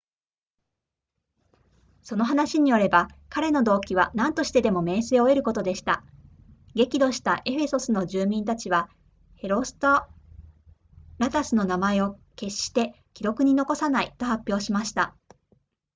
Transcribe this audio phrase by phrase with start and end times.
[2.01, 6.03] その話によれば彼の動機は何としてでも名声を得ることでした
[6.73, 8.89] 激怒したエフェソスの住民たちは
[9.35, 10.05] ヘロスト
[11.19, 15.13] ラタスの名前を決して記録に残さないと発表しました